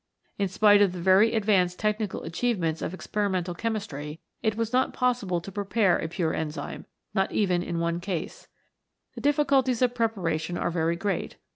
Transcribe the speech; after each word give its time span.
In 0.39 0.47
spite 0.47 0.81
of 0.81 0.93
the 0.93 0.99
very 0.99 1.35
advanced 1.35 1.77
technical 1.77 2.23
achievements 2.23 2.81
of 2.81 2.91
experimental 2.91 3.53
chemistry, 3.53 4.19
it 4.41 4.55
was 4.55 4.73
not 4.73 4.93
possible 4.95 5.39
to 5.39 5.51
prepare 5.51 5.99
a 5.99 6.07
pure 6.07 6.33
enzyme, 6.33 6.87
not 7.13 7.31
even 7.31 7.61
in 7.61 7.77
one 7.77 7.99
case. 7.99 8.47
The 9.13 9.21
difficulties 9.21 9.83
of 9.83 9.93
preparation 9.93 10.57
are 10.57 10.71
very 10.71 10.95
great. 10.95 11.35